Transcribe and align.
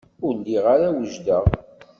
Ur 0.25 0.33
lliɣ 0.39 0.65
ara 0.73 0.95
wejdeɣ. 0.95 1.45